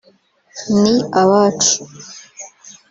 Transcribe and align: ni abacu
ni 0.81 0.93
abacu 1.21 1.81